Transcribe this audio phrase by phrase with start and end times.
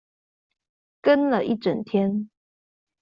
[0.99, 2.31] 跟了一整天